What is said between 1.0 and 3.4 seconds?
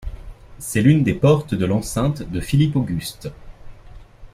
des portes de l'enceinte de Philippe Auguste.